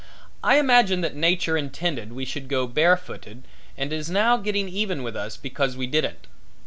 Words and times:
I 0.43 0.57
imagine 0.57 1.01
that 1.01 1.13
Nature 1.15 1.55
intended 1.55 2.11
we 2.11 2.25
should 2.25 2.47
go 2.47 2.65
barefooted 2.65 3.43
and 3.77 3.93
is 3.93 4.09
now 4.09 4.35
getting 4.37 4.67
even 4.67 5.03
with 5.03 5.15
us 5.15 5.37
because 5.37 5.77
we 5.77 5.85
didn't. 5.85 6.25